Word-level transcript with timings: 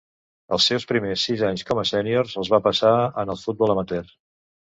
Els 0.55 0.69
seus 0.69 0.85
primers 0.91 1.25
sis 1.27 1.43
anys 1.49 1.65
com 1.67 1.81
a 1.81 1.83
sènior 1.91 2.31
els 2.43 2.51
va 2.55 2.61
passar 2.69 2.93
en 3.25 3.35
el 3.35 3.39
futbol 3.45 3.75
amateur. 3.77 4.09